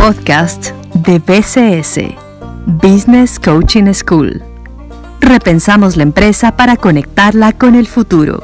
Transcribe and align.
podcast 0.00 0.70
de 1.04 1.18
BCS, 1.18 2.16
Business 2.82 3.38
Coaching 3.38 3.92
School. 3.92 4.42
Repensamos 5.20 5.98
la 5.98 6.04
empresa 6.04 6.56
para 6.56 6.74
conectarla 6.76 7.52
con 7.52 7.74
el 7.74 7.86
futuro. 7.86 8.42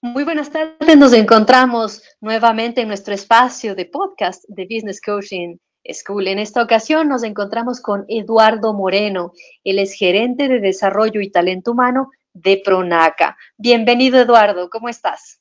Muy 0.00 0.22
buenas 0.22 0.50
tardes, 0.52 0.96
nos 0.96 1.12
encontramos 1.12 2.04
nuevamente 2.20 2.82
en 2.82 2.88
nuestro 2.88 3.14
espacio 3.14 3.74
de 3.74 3.86
podcast 3.86 4.44
de 4.46 4.68
Business 4.70 5.00
Coaching 5.00 5.56
School. 5.92 6.28
En 6.28 6.38
esta 6.38 6.62
ocasión 6.62 7.08
nos 7.08 7.24
encontramos 7.24 7.80
con 7.80 8.04
Eduardo 8.06 8.74
Moreno, 8.74 9.32
él 9.64 9.80
es 9.80 9.92
gerente 9.92 10.46
de 10.46 10.60
desarrollo 10.60 11.20
y 11.20 11.32
talento 11.32 11.72
humano 11.72 12.12
de 12.32 12.62
Pronaca. 12.64 13.36
Bienvenido 13.56 14.20
Eduardo, 14.20 14.70
¿cómo 14.70 14.88
estás? 14.88 15.40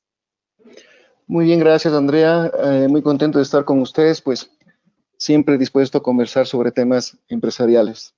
Muy 1.28 1.46
bien, 1.46 1.60
gracias 1.60 1.94
Andrea. 1.94 2.50
Eh, 2.64 2.88
muy 2.90 3.02
contento 3.02 3.38
de 3.38 3.44
estar 3.44 3.66
con 3.66 3.82
ustedes, 3.82 4.22
pues 4.22 4.50
siempre 5.18 5.58
dispuesto 5.58 5.98
a 5.98 6.04
conversar 6.04 6.48
sobre 6.48 6.72
temas 6.72 7.18
empresariales. 7.28 8.14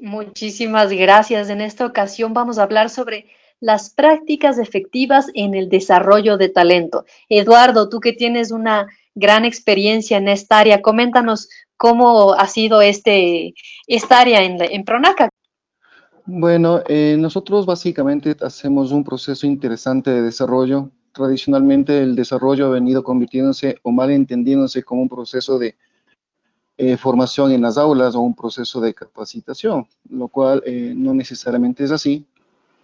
Muchísimas 0.00 0.90
gracias. 0.90 1.48
En 1.48 1.60
esta 1.60 1.86
ocasión 1.86 2.34
vamos 2.34 2.58
a 2.58 2.64
hablar 2.64 2.90
sobre 2.90 3.26
las 3.60 3.90
prácticas 3.90 4.58
efectivas 4.58 5.26
en 5.34 5.54
el 5.54 5.68
desarrollo 5.68 6.36
de 6.36 6.48
talento. 6.48 7.06
Eduardo, 7.28 7.88
tú 7.88 8.00
que 8.00 8.12
tienes 8.12 8.50
una 8.50 8.88
gran 9.14 9.44
experiencia 9.44 10.18
en 10.18 10.28
esta 10.28 10.58
área, 10.58 10.82
coméntanos 10.82 11.48
cómo 11.76 12.34
ha 12.34 12.48
sido 12.48 12.82
este, 12.82 13.54
esta 13.86 14.20
área 14.20 14.42
en, 14.42 14.60
en 14.60 14.84
Pronaca. 14.84 15.28
Bueno, 16.26 16.82
eh, 16.88 17.16
nosotros 17.18 17.64
básicamente 17.64 18.36
hacemos 18.40 18.90
un 18.90 19.04
proceso 19.04 19.46
interesante 19.46 20.10
de 20.10 20.22
desarrollo 20.22 20.90
tradicionalmente 21.16 22.02
el 22.02 22.14
desarrollo 22.14 22.66
ha 22.66 22.70
venido 22.70 23.02
convirtiéndose 23.02 23.78
o 23.82 23.90
mal 23.90 24.10
entendiéndose 24.10 24.82
como 24.82 25.00
un 25.00 25.08
proceso 25.08 25.58
de 25.58 25.74
eh, 26.76 26.98
formación 26.98 27.52
en 27.52 27.62
las 27.62 27.78
aulas 27.78 28.14
o 28.14 28.20
un 28.20 28.34
proceso 28.34 28.82
de 28.82 28.92
capacitación, 28.92 29.86
lo 30.10 30.28
cual 30.28 30.62
eh, 30.66 30.92
no 30.94 31.14
necesariamente 31.14 31.84
es 31.84 31.90
así. 31.90 32.26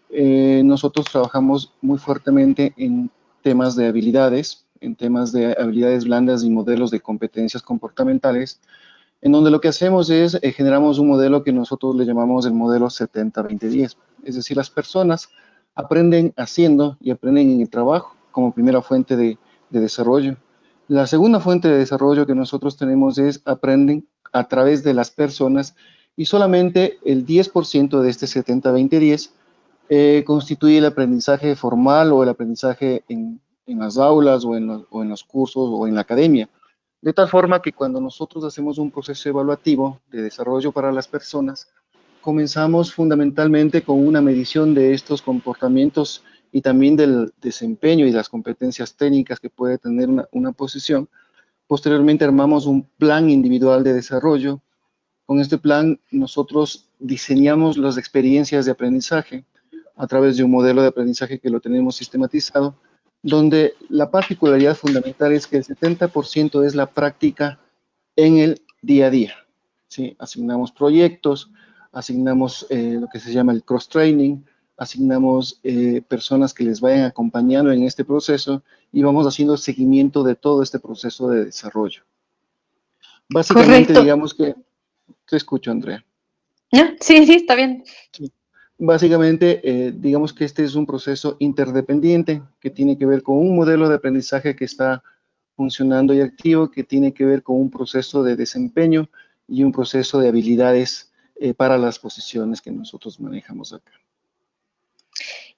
Eh, 0.08 0.62
nosotros 0.64 1.06
trabajamos 1.12 1.74
muy 1.82 1.98
fuertemente 1.98 2.72
en 2.78 3.10
temas 3.42 3.76
de 3.76 3.86
habilidades, 3.86 4.64
en 4.80 4.96
temas 4.96 5.30
de 5.30 5.54
habilidades 5.58 6.06
blandas 6.06 6.42
y 6.42 6.48
modelos 6.48 6.90
de 6.90 7.00
competencias 7.00 7.62
comportamentales, 7.62 8.60
en 9.20 9.32
donde 9.32 9.50
lo 9.50 9.60
que 9.60 9.68
hacemos 9.68 10.08
es 10.08 10.38
generamos 10.56 10.98
un 10.98 11.08
modelo 11.08 11.44
que 11.44 11.52
nosotros 11.52 11.94
le 11.96 12.06
llamamos 12.06 12.46
el 12.46 12.54
modelo 12.54 12.86
70-20-10. 12.86 13.94
Es 14.24 14.36
decir, 14.36 14.56
las 14.56 14.70
personas 14.70 15.28
aprenden 15.74 16.32
haciendo 16.36 16.96
y 17.00 17.10
aprenden 17.10 17.50
en 17.50 17.60
el 17.60 17.70
trabajo 17.70 18.16
como 18.32 18.52
primera 18.52 18.82
fuente 18.82 19.16
de, 19.16 19.38
desarrollo. 19.70 20.36
La 20.88 21.06
segunda 21.06 21.40
fuente 21.40 21.68
de 21.68 21.78
desarrollo 21.78 22.26
que 22.26 22.34
nosotros 22.34 22.76
tenemos 22.76 23.16
es 23.18 23.40
aprenden 23.46 24.06
a 24.32 24.48
través 24.48 24.82
de 24.82 24.92
las 24.92 25.10
personas 25.10 25.74
y 26.16 26.26
solamente 26.26 26.98
el 27.04 27.24
10% 27.24 28.00
de 28.00 28.10
este 28.10 28.26
70-20-10 28.26 29.30
eh, 29.88 30.24
constituye 30.26 30.78
el 30.78 30.84
aprendizaje 30.86 31.56
formal 31.56 32.12
o 32.12 32.22
el 32.22 32.28
aprendizaje 32.28 33.04
en, 33.08 33.40
las 33.66 33.96
aulas 33.96 34.44
o 34.44 34.56
en, 34.56 34.66
los, 34.66 34.84
o 34.90 35.02
en 35.02 35.08
los 35.08 35.24
cursos 35.24 35.68
o 35.72 35.86
en 35.86 35.94
la 35.94 36.02
academia. 36.02 36.50
De 37.00 37.12
tal 37.12 37.28
forma 37.28 37.62
que 37.62 37.72
cuando 37.72 38.00
nosotros 38.00 38.44
hacemos 38.44 38.78
un 38.78 38.90
proceso 38.90 39.28
evaluativo 39.28 40.00
de 40.10 40.22
desarrollo 40.22 40.70
para 40.72 40.92
las 40.92 41.08
personas, 41.08 41.68
comenzamos 42.20 42.94
fundamentalmente 42.94 43.82
con 43.82 44.06
una 44.06 44.22
medición 44.22 44.74
de 44.74 44.94
estos 44.94 45.20
comportamientos 45.20 46.22
y 46.52 46.60
también 46.60 46.96
del 46.96 47.32
desempeño 47.40 48.06
y 48.06 48.12
las 48.12 48.28
competencias 48.28 48.94
técnicas 48.94 49.40
que 49.40 49.48
puede 49.48 49.78
tener 49.78 50.08
una, 50.30 50.52
posición. 50.52 51.08
Posteriormente 51.66 52.26
armamos 52.26 52.66
un 52.66 52.82
plan 52.98 53.30
individual 53.30 53.82
de 53.82 53.94
desarrollo. 53.94 54.60
Con 55.24 55.40
este 55.40 55.56
plan 55.56 55.98
nosotros 56.10 56.90
diseñamos 56.98 57.78
las 57.78 57.96
experiencias 57.96 58.66
de 58.66 58.72
aprendizaje 58.72 59.46
a 59.96 60.06
través 60.06 60.36
de 60.36 60.44
un 60.44 60.50
modelo 60.50 60.82
de 60.82 60.88
aprendizaje 60.88 61.38
que 61.38 61.48
lo 61.48 61.60
tenemos 61.60 61.96
sistematizado, 61.96 62.76
donde 63.22 63.72
la 63.88 64.10
particularidad 64.10 64.76
fundamental 64.76 65.32
es 65.32 65.46
que 65.46 65.56
el 65.56 65.64
70% 65.64 66.66
es 66.66 66.74
la 66.74 66.86
práctica 66.86 67.58
en 68.14 68.38
el 68.38 68.62
día 68.82 69.06
a 69.06 69.10
día. 69.10 69.34
¿sí? 69.88 70.14
Asignamos 70.18 70.70
proyectos, 70.70 71.50
asignamos 71.92 72.66
eh, 72.68 72.98
lo 73.00 73.08
que 73.08 73.20
se 73.20 73.32
llama 73.32 73.52
el 73.52 73.62
cross-training, 73.62 74.42
asignamos 74.76 75.60
eh, 75.62 76.02
personas 76.06 76.54
que 76.54 76.64
les 76.64 76.80
vayan 76.80 77.04
acompañando 77.04 77.72
en 77.72 77.84
este 77.84 78.04
proceso 78.04 78.62
y 78.92 79.02
vamos 79.02 79.26
haciendo 79.26 79.56
seguimiento 79.56 80.22
de 80.22 80.34
todo 80.34 80.62
este 80.62 80.78
proceso 80.78 81.28
de 81.28 81.44
desarrollo. 81.46 82.02
Básicamente, 83.28 83.92
digamos 83.98 84.34
que... 84.34 84.54
Te 85.28 85.36
escucho, 85.36 85.70
Andrea. 85.70 86.04
Sí, 87.00 87.26
sí, 87.26 87.34
está 87.34 87.54
bien. 87.54 87.84
Básicamente, 88.78 89.60
eh, 89.62 89.92
digamos 89.92 90.32
que 90.32 90.44
este 90.44 90.64
es 90.64 90.74
un 90.74 90.86
proceso 90.86 91.36
interdependiente 91.38 92.42
que 92.60 92.70
tiene 92.70 92.98
que 92.98 93.06
ver 93.06 93.22
con 93.22 93.38
un 93.38 93.54
modelo 93.54 93.88
de 93.88 93.94
aprendizaje 93.94 94.56
que 94.56 94.64
está 94.64 95.02
funcionando 95.54 96.12
y 96.14 96.20
activo, 96.20 96.70
que 96.70 96.82
tiene 96.82 97.12
que 97.12 97.24
ver 97.24 97.42
con 97.42 97.56
un 97.56 97.70
proceso 97.70 98.22
de 98.22 98.36
desempeño 98.36 99.08
y 99.46 99.62
un 99.62 99.72
proceso 99.72 100.18
de 100.18 100.28
habilidades 100.28 101.12
eh, 101.36 101.54
para 101.54 101.78
las 101.78 101.98
posiciones 101.98 102.60
que 102.60 102.70
nosotros 102.70 103.20
manejamos 103.20 103.72
acá. 103.72 103.92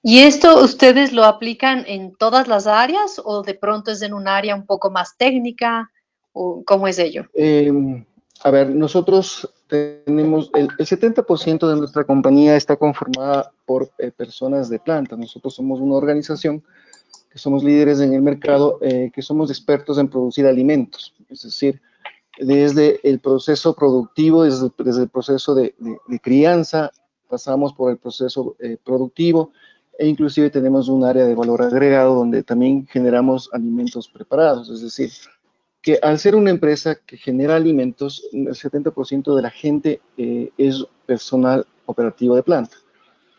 ¿Y 0.01 0.19
esto 0.19 0.63
ustedes 0.63 1.13
lo 1.13 1.23
aplican 1.23 1.83
en 1.87 2.15
todas 2.15 2.47
las 2.47 2.67
áreas 2.67 3.21
o 3.23 3.41
de 3.41 3.55
pronto 3.55 3.91
es 3.91 4.01
en 4.01 4.13
un 4.13 4.27
área 4.27 4.55
un 4.55 4.65
poco 4.65 4.91
más 4.91 5.17
técnica? 5.17 5.91
¿O 6.33 6.63
¿Cómo 6.65 6.87
es 6.87 6.99
ello? 6.99 7.25
Em, 7.33 8.05
a 8.43 8.51
ver, 8.51 8.69
nosotros 8.69 9.49
tenemos 9.67 10.51
el, 10.53 10.67
70% 10.69 11.67
de 11.67 11.75
nuestra 11.75 12.03
compañía 12.03 12.55
está 12.55 12.75
conformada 12.75 13.51
por 13.65 13.89
eh, 13.97 14.11
personas 14.11 14.69
de 14.69 14.79
planta. 14.79 15.15
Nosotros 15.15 15.55
somos 15.55 15.79
una 15.79 15.95
organización 15.95 16.63
que 17.31 17.39
somos 17.39 17.63
líderes 17.63 17.99
en 17.99 18.13
el 18.13 18.21
mercado, 18.21 18.77
eh, 18.81 19.11
que 19.13 19.21
somos 19.21 19.49
expertos 19.49 19.97
en 19.97 20.07
producir 20.07 20.45
alimentos. 20.45 21.13
Es 21.29 21.43
decir, 21.43 21.81
desde 22.37 22.99
el 23.03 23.19
proceso 23.19 23.75
productivo, 23.75 24.43
desde, 24.43 24.67
el 25.01 25.09
proceso 25.09 25.55
de, 25.55 25.73
crianza, 26.21 26.91
pasamos 27.29 27.73
por 27.73 27.91
el 27.91 27.97
proceso 27.97 28.55
eh, 28.59 28.77
productivo, 28.83 29.51
e 29.97 30.07
inclusive 30.07 30.49
tenemos 30.49 30.89
un 30.89 31.03
área 31.03 31.25
de 31.25 31.35
valor 31.35 31.61
agregado 31.61 32.15
donde 32.15 32.43
también 32.43 32.85
generamos 32.87 33.49
alimentos 33.53 34.09
preparados, 34.09 34.69
es 34.69 34.81
decir, 34.81 35.11
que 35.81 35.99
al 36.01 36.17
ser 36.17 36.35
una 36.35 36.49
empresa 36.49 36.95
que 36.95 37.15
genera 37.15 37.55
alimentos, 37.55 38.27
el 38.33 38.47
70% 38.47 39.35
de 39.35 39.41
la 39.41 39.51
gente 39.51 40.01
eh, 40.17 40.51
es 40.57 40.83
personal 41.05 41.65
operativo 41.85 42.35
de 42.35 42.43
planta. 42.43 42.75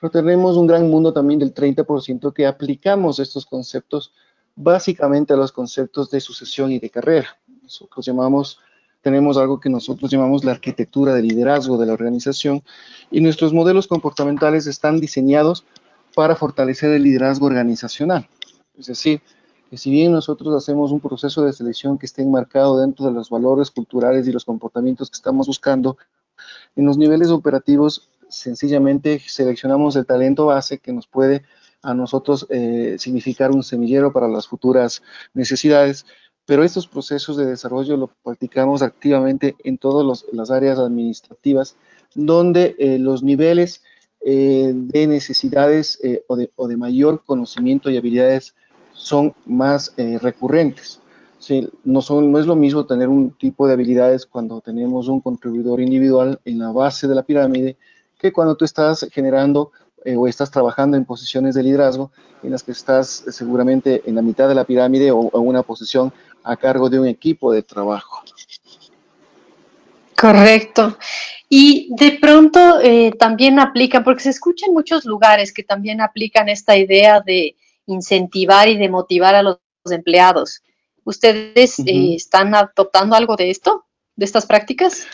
Pero 0.01 0.11
tenemos 0.11 0.57
un 0.57 0.67
gran 0.67 0.89
mundo 0.89 1.13
también 1.13 1.41
del 1.41 1.53
30% 1.53 2.33
que 2.33 2.47
aplicamos 2.47 3.19
estos 3.19 3.45
conceptos 3.47 4.13
básicamente 4.55 5.33
a 5.33 5.37
los 5.37 5.53
conceptos 5.53 6.11
de 6.11 6.21
sucesión 6.21 6.71
y 6.71 6.79
de 6.79 6.89
carrera. 6.89 7.29
Nosotros 7.63 8.07
llamamos, 8.07 8.61
tenemos 9.07 9.37
algo 9.37 9.61
que 9.61 9.71
nosotros 9.71 10.11
llamamos 10.11 10.45
la 10.45 10.51
arquitectura 10.51 11.15
de 11.15 11.23
liderazgo 11.23 11.79
de 11.79 11.87
la 11.87 11.93
organización 11.93 12.65
y 13.09 13.21
nuestros 13.21 13.53
modelos 13.53 13.87
comportamentales 13.87 14.67
están 14.67 14.99
diseñados 14.99 15.65
para 16.17 16.35
fortalecer 16.35 16.91
el 16.91 17.05
liderazgo 17.05 17.47
organizacional. 17.47 18.29
Es 18.77 18.87
decir, 18.87 19.23
que 19.71 19.77
si 19.77 19.93
bien 19.93 20.11
nosotros 20.11 20.53
hacemos 20.57 20.91
un 20.91 20.99
proceso 20.99 21.45
de 21.45 21.53
selección 21.53 21.99
que 21.99 22.07
esté 22.07 22.23
enmarcado 22.23 22.81
dentro 22.81 23.07
de 23.07 23.13
los 23.13 23.31
valores 23.31 23.71
culturales 23.71 24.27
y 24.27 24.33
los 24.33 24.45
comportamientos 24.45 25.09
que 25.09 25.15
estamos 25.15 25.47
buscando, 25.47 25.97
en 26.75 26.85
los 26.85 26.99
niveles 26.99 27.29
operativos 27.31 28.11
sencillamente 28.29 29.23
seleccionamos 29.25 29.95
el 29.95 30.05
talento 30.05 30.47
base 30.47 30.79
que 30.79 30.93
nos 30.93 31.07
puede 31.07 31.45
a 31.81 31.95
nosotros 31.95 32.45
eh, 32.51 32.97
significar 32.99 33.53
un 33.53 33.63
semillero 33.63 34.13
para 34.13 34.27
las 34.27 34.49
futuras 34.49 35.01
necesidades, 35.33 36.07
pero 36.47 36.65
estos 36.65 36.87
procesos 36.87 37.37
de 37.37 37.45
desarrollo 37.45 37.97
lo 37.97 38.11
practicamos 38.23 38.83
activamente 38.83 39.57
en 39.65 39.79
todas 39.79 40.25
las 40.33 40.51
áreas 40.51 40.79
administrativas, 40.79 41.77
donde 42.15 42.77
eh, 42.79 42.99
los 42.99 43.23
niveles 43.23 43.83
eh, 44.29 44.73
de 44.75 45.07
necesidades 45.07 46.01
eh, 46.03 46.25
o, 46.27 46.37
de, 46.37 46.77
mayor 46.77 47.23
conocimiento 47.25 47.91
y 47.91 47.97
habilidades 47.97 48.57
son 48.93 49.33
más 49.45 49.95
eh, 49.99 50.19
recurrentes. 50.21 51.01
no, 51.85 52.03
son, 52.03 52.33
no 52.33 52.41
es 52.41 52.47
lo 52.47 52.57
mismo 52.57 52.87
tener 52.87 53.09
un 53.09 53.31
tipo 53.31 53.69
de 53.69 53.75
habilidades 53.75 54.27
cuando 54.27 54.61
tenemos 54.61 55.07
un 55.07 55.21
contribuidor 55.21 55.81
individual 55.81 56.41
en 56.45 56.59
la 56.59 56.73
base 56.73 57.07
de 57.07 57.15
la 57.15 57.23
pirámide 57.23 57.77
que 58.19 58.33
cuando 58.33 58.57
tú 58.57 58.65
estás 58.65 59.07
generando 59.13 59.71
o 60.17 60.27
estás 60.27 60.51
trabajando 60.51 60.97
en 60.97 61.05
posiciones 61.05 61.55
de 61.55 61.63
liderazgo 61.63 62.11
en 62.43 62.51
las 62.51 62.65
que 62.65 62.73
estás 62.73 63.25
seguramente 63.29 64.03
en 64.07 64.17
la 64.17 64.23
mitad 64.23 64.49
de 64.49 64.55
la 64.57 64.65
pirámide 64.65 65.13
o 65.13 65.31
en 65.35 65.47
una 65.47 65.63
posición 65.63 66.13
a 66.47 66.57
cargo 66.57 66.89
de 66.89 67.01
un 67.01 67.09
equipo 67.09 67.53
de 67.53 67.63
trabajo. 67.63 68.23
Correcto. 70.17 70.97
Y 71.49 71.89
de 71.97 72.19
pronto 72.21 72.81
eh, 72.81 73.13
también 73.19 73.59
aplican, 73.59 74.05
porque 74.05 74.23
se 74.23 74.31
escucha 74.31 74.67
en 74.67 74.73
muchos 74.73 75.05
lugares 75.05 75.53
que 75.53 75.65
también 75.65 76.01
aplican 76.01 76.49
esta 76.49 76.77
idea 76.77 77.21
de 77.21 77.57
incentivar 77.87 78.69
y 78.69 78.77
de 78.77 78.89
motivar 78.89 79.35
a 79.35 79.43
los 79.43 79.59
empleados. 79.91 80.63
¿Ustedes 81.05 81.79
están 81.81 82.55
adoptando 82.55 83.15
algo 83.15 83.37
de 83.37 83.51
esto, 83.51 83.85
de 84.17 84.25
estas 84.25 84.47
prácticas? 84.47 85.07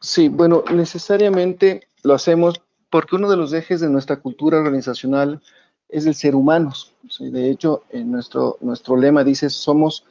Sí, 0.00 0.28
bueno, 0.28 0.64
necesariamente 0.72 1.88
lo 2.02 2.14
hacemos 2.14 2.60
porque 2.90 3.16
uno 3.16 3.30
de 3.30 3.36
los 3.36 3.52
ejes 3.52 3.80
de 3.80 3.88
nuestra 3.88 4.20
cultura 4.20 4.58
organizacional 4.58 5.40
es 5.88 6.06
el 6.06 6.14
ser 6.14 6.34
humanos. 6.34 6.92
De 7.18 7.50
hecho, 7.50 7.84
en 7.90 8.12
nuestro, 8.12 8.58
nuestro 8.60 8.96
lema 8.96 9.24
dice, 9.24 9.50
somos 9.50 10.04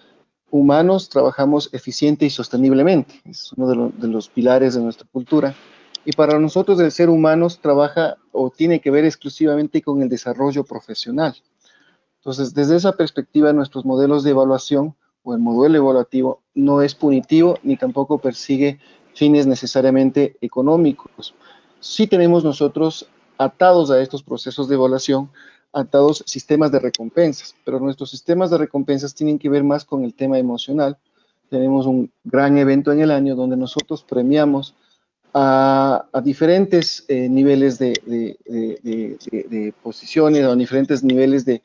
humanos, 0.53 1.09
trabajamos 1.09 1.67
eficiente 1.73 2.27
y 2.27 2.29
sosteniblemente. 2.29 3.21
Es 3.25 3.51
uno 3.53 3.89
de, 3.89 4.07
los 4.07 4.29
pilares 4.29 4.75
de 4.75 4.81
nuestra 4.81 5.07
cultura. 5.11 5.55
Y 6.05 6.11
para 6.11 6.37
nosotros 6.37 6.79
el 6.79 6.91
ser 6.91 7.09
humano 7.09 7.47
trabaja 7.59 8.17
o 8.31 8.51
tiene 8.51 8.79
que 8.79 8.91
ver 8.91 9.03
exclusivamente 9.03 9.81
con 9.81 10.03
el 10.03 10.09
desarrollo 10.09 10.63
profesional. 10.63 11.35
Entonces, 12.19 12.53
desde 12.53 12.75
esa 12.75 12.91
perspectiva, 12.91 13.51
nuestros 13.51 13.83
modelos 13.83 14.23
de 14.23 14.29
evaluación 14.29 14.95
o 15.23 15.33
el 15.33 15.39
modelo 15.39 15.77
evaluativo 15.77 16.43
no 16.53 16.83
es 16.83 16.93
punitivo 16.93 17.57
ni 17.63 17.75
tampoco 17.75 18.19
persigue 18.19 18.79
fines 19.15 19.47
necesariamente 19.47 20.37
económicos. 20.39 21.33
Sí 21.79 22.05
tenemos 22.05 22.43
nosotros 22.43 23.07
atados 23.39 23.89
a 23.89 23.99
estos 23.99 24.21
procesos 24.21 24.67
de 24.67 24.75
evaluación, 24.75 25.31
atados 25.73 26.23
sistemas 26.27 26.71
de 26.71 26.79
recompensas, 26.79 27.55
pero 27.65 27.79
nuestros 27.79 28.11
sistemas 28.11 28.51
de 28.51 28.59
recompensas 28.59 29.15
tienen 29.15 29.39
que 29.39 29.49
ver 29.49 29.63
más 29.63 29.83
con 29.83 30.03
el 30.03 30.13
tema 30.13 30.37
emocional. 30.37 30.97
Tenemos 31.49 31.85
un 31.85 32.11
gran 32.23 32.57
evento 32.57 32.91
en 32.91 33.01
el 33.01 33.11
año 33.11 33.35
donde 33.35 33.57
nosotros 33.57 34.03
premiamos 34.03 34.75
a, 35.33 36.05
diferentes 36.23 37.05
eh, 37.07 37.27
niveles 37.27 37.79
de, 37.79 37.93
de, 38.05 39.73
posiciones, 39.81 40.43
a 40.43 40.55
diferentes 40.55 41.03
niveles 41.03 41.43
de, 41.45 41.61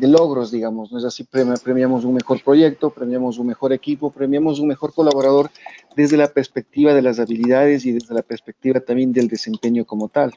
logros, 0.00 0.50
digamos. 0.50 0.90
¿no 0.90 0.98
es 0.98 1.04
así? 1.04 1.24
Premiamos 1.24 2.04
un 2.04 2.14
mejor 2.14 2.42
proyecto, 2.42 2.90
premiamos 2.90 3.38
un 3.38 3.46
mejor 3.46 3.74
equipo, 3.74 4.10
premiamos 4.10 4.58
un 4.60 4.68
mejor 4.68 4.94
colaborador 4.94 5.50
desde 5.94 6.16
la 6.16 6.28
perspectiva 6.28 6.94
de 6.94 7.02
las 7.02 7.18
habilidades 7.18 7.84
y 7.84 7.92
desde 7.92 8.14
la 8.14 8.22
perspectiva 8.22 8.80
también 8.80 9.12
del 9.12 9.28
desempeño 9.28 9.84
como 9.84 10.08
tal. 10.08 10.32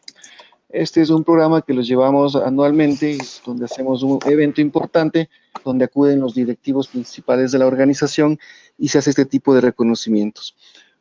Este 0.75 1.01
es 1.01 1.09
un 1.09 1.23
programa 1.23 1.61
que 1.61 1.73
los 1.73 1.87
llevamos 1.87 2.35
anualmente, 2.35 3.17
donde 3.45 3.63
hacemos 3.63 4.03
un 4.03 4.19
evento 4.25 4.59
importante, 4.59 5.29
donde 5.63 5.85
acuden 5.85 6.19
los 6.19 6.35
directivos 6.35 6.89
principales 6.89 7.53
de 7.53 7.59
la 7.59 7.65
organización 7.65 8.37
y 8.77 8.89
se 8.89 8.97
hace 8.97 9.11
este 9.11 9.23
tipo 9.23 9.55
de 9.55 9.61
reconocimientos. 9.61 10.53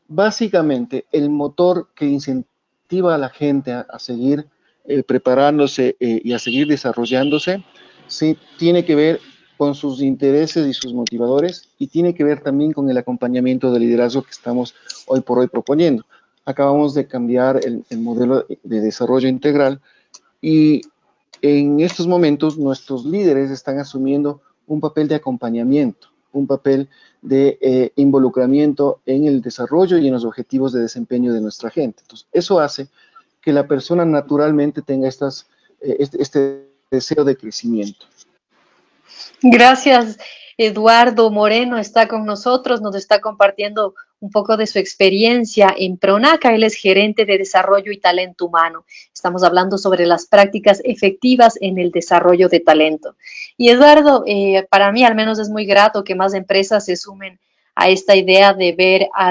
Básicamente, 0.06 1.06
el 1.10 1.28
motor 1.28 1.88
que 1.96 2.06
incentiva 2.06 3.16
a 3.16 3.18
la 3.18 3.30
gente 3.30 3.72
a, 3.72 3.98
seguir 3.98 4.46
eh, 4.84 5.02
preparándose 5.02 5.96
eh, 5.98 6.20
y 6.22 6.34
a 6.34 6.38
seguir 6.38 6.68
desarrollándose, 6.68 7.64
sí, 8.06 8.38
tiene 8.56 8.84
que 8.84 8.94
ver 8.94 9.20
con 9.56 9.74
sus 9.74 10.00
intereses 10.00 10.68
y 10.68 10.72
sus 10.72 10.94
motivadores 10.94 11.70
y 11.78 11.88
tiene 11.88 12.14
que 12.14 12.22
ver 12.22 12.44
también 12.44 12.70
con 12.72 12.88
el 12.90 12.96
acompañamiento 12.96 13.72
de 13.72 13.80
liderazgo 13.80 14.22
que 14.22 14.30
estamos 14.30 14.72
hoy 15.08 15.20
por 15.22 15.40
hoy 15.40 15.48
proponiendo. 15.48 16.04
Acabamos 16.44 16.94
de 16.94 17.06
cambiar 17.06 17.60
el, 17.64 17.84
modelo 17.98 18.46
de 18.62 18.80
desarrollo 18.80 19.28
integral 19.28 19.80
y 20.40 20.82
en 21.42 21.80
estos 21.80 22.06
momentos 22.06 22.58
nuestros 22.58 23.04
líderes 23.04 23.50
están 23.50 23.78
asumiendo 23.78 24.40
un 24.66 24.80
papel 24.80 25.08
de 25.08 25.14
acompañamiento, 25.16 26.08
un 26.32 26.46
papel 26.46 26.88
de 27.22 27.58
eh, 27.60 27.92
involucramiento 27.96 29.00
en 29.06 29.26
el 29.26 29.40
desarrollo 29.40 29.98
y 29.98 30.06
en 30.06 30.14
los 30.14 30.24
objetivos 30.24 30.72
de 30.72 30.80
desempeño 30.80 31.32
de 31.32 31.40
nuestra 31.40 31.70
gente. 31.70 32.02
Entonces, 32.02 32.26
eso 32.32 32.60
hace 32.60 32.88
que 33.40 33.52
la 33.52 33.66
persona 33.66 34.04
naturalmente 34.04 34.82
tenga 34.82 35.08
eh, 35.08 35.96
este, 35.98 36.22
este 36.22 36.68
deseo 36.90 37.24
de 37.24 37.36
crecimiento. 37.36 38.06
Gracias. 39.42 40.18
Eduardo 40.56 41.30
Moreno 41.30 41.78
está 41.78 42.06
con 42.08 42.24
nosotros, 42.24 42.80
nos 42.80 42.94
está 42.94 43.20
compartiendo 43.20 43.94
un 44.24 44.30
poco 44.30 44.56
de 44.56 44.66
su 44.66 44.78
experiencia 44.78 45.74
en 45.76 45.98
Pronaca. 45.98 46.54
Él 46.54 46.64
es 46.64 46.74
gerente 46.74 47.26
de 47.26 47.36
desarrollo 47.36 47.92
y 47.92 47.98
talento 47.98 48.46
humano. 48.46 48.86
Estamos 49.12 49.44
hablando 49.44 49.76
sobre 49.76 50.06
las 50.06 50.24
prácticas 50.24 50.80
efectivas 50.82 51.58
en 51.60 51.78
el 51.78 51.90
desarrollo 51.90 52.48
de 52.48 52.60
talento. 52.60 53.16
Y 53.58 53.68
Eduardo, 53.68 54.24
eh, 54.26 54.66
para 54.70 54.92
mí 54.92 55.04
al 55.04 55.14
menos 55.14 55.38
es 55.38 55.50
muy 55.50 55.66
grato 55.66 56.04
que 56.04 56.14
más 56.14 56.32
empresas 56.32 56.86
se 56.86 56.96
sumen 56.96 57.38
a 57.74 57.90
esta 57.90 58.16
idea 58.16 58.54
de 58.54 58.72
ver 58.72 59.08
a, 59.14 59.28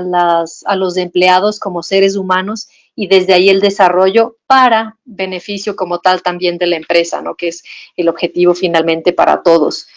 a 0.66 0.76
los 0.76 0.98
empleados 0.98 1.60
como 1.60 1.82
seres 1.82 2.16
humanos 2.16 2.68
y 2.96 3.08
desde 3.08 3.34
ahí 3.34 3.50
el 3.50 3.62
desarrollo 3.62 4.38
para 4.46 4.98
beneficio 5.06 5.76
como 5.76 6.02
tal 6.02 6.22
también 6.22 6.60
de 6.60 6.68
la 6.68 6.76
empresa, 6.76 7.20
¿no? 7.24 7.34
que 7.34 7.48
es 7.48 7.64
el 7.98 8.10
objetivo 8.10 8.54
finalmente 8.54 9.12
para 9.12 9.42
todos. 9.42 9.88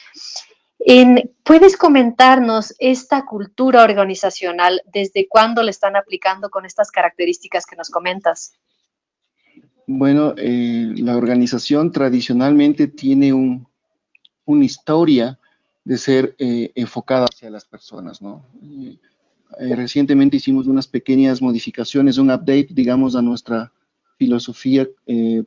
¿Puedes 1.42 1.76
comentarnos 1.76 2.74
esta 2.78 3.24
cultura 3.24 3.82
organizacional, 3.82 4.82
desde 4.92 5.26
cuándo 5.26 5.64
la 5.64 5.70
están 5.70 5.96
aplicando 5.96 6.48
con 6.48 6.64
estas 6.64 6.92
características 6.92 7.66
que 7.66 7.74
nos 7.74 7.90
comentas? 7.90 8.52
Bueno, 9.88 10.34
eh, 10.36 10.92
la 10.96 11.16
organización 11.16 11.90
tradicionalmente 11.90 12.86
tiene 12.86 13.32
una 14.44 14.64
historia 14.64 15.40
de 15.84 15.98
ser 15.98 16.36
eh, 16.38 16.70
enfocada 16.76 17.26
hacia 17.26 17.50
las 17.50 17.64
personas, 17.64 18.22
¿no? 18.22 18.44
Eh, 18.62 19.74
recientemente 19.74 20.36
hicimos 20.36 20.68
unas 20.68 20.86
pequeñas 20.86 21.42
modificaciones, 21.42 22.18
un 22.18 22.30
update, 22.30 22.68
digamos, 22.70 23.16
a 23.16 23.22
nuestra 23.22 23.72
filosofía, 24.18 24.88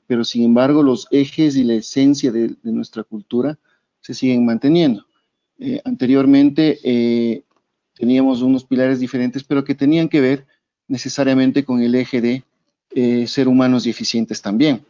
pero 0.06 0.24
sin 0.24 0.44
embargo 0.44 0.84
los 0.84 1.08
ejes 1.10 1.56
y 1.56 1.64
la 1.64 1.74
esencia 1.74 2.32
de 2.32 2.56
nuestra 2.64 3.04
cultura 3.04 3.58
se 4.00 4.14
siguen 4.14 4.46
manteniendo. 4.46 5.09
Eh, 5.60 5.82
anteriormente 5.84 6.80
eh, 6.84 7.44
teníamos 7.94 8.42
unos 8.42 8.64
pilares 8.64 9.00
diferentes, 9.00 9.44
pero 9.44 9.66
que 9.66 9.76
tenían 9.76 10.08
que 10.08 10.22
ver 10.22 10.48
necesariamente 10.88 11.66
con 11.66 11.82
el 11.82 11.96
eje 11.96 12.22
de 12.22 12.44
eh, 12.92 13.28
ser 13.28 13.48
humanos 13.48 13.86
y 13.86 13.90
eficientes 13.90 14.42
también. 14.42 14.86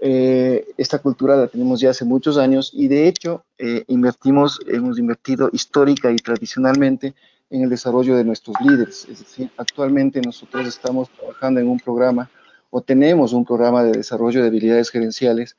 esta 0.00 1.00
cultura 1.00 1.36
la 1.36 1.48
tenemos 1.48 1.80
ya 1.80 1.90
hace 1.90 2.04
muchos 2.04 2.38
años 2.38 2.70
y 2.72 2.86
de 2.86 3.08
hecho 3.08 3.44
invertimos, 3.88 4.60
hemos 4.68 4.96
invertido 4.96 5.50
histórica 5.52 6.12
y 6.12 6.16
tradicionalmente 6.16 7.14
en 7.50 7.62
el 7.62 7.68
desarrollo 7.68 8.16
de 8.16 8.24
nuestros 8.24 8.54
líderes. 8.60 9.08
Es 9.10 9.18
decir, 9.18 9.50
actualmente 9.56 10.20
nosotros 10.20 10.68
estamos 10.68 11.08
trabajando 11.10 11.58
en 11.60 11.68
un 11.68 11.80
programa 11.80 12.30
o 12.70 12.80
tenemos 12.80 13.32
un 13.32 13.44
programa 13.44 13.82
de 13.82 13.90
desarrollo 13.90 14.40
de 14.40 14.48
habilidades 14.48 14.90
gerenciales 14.90 15.56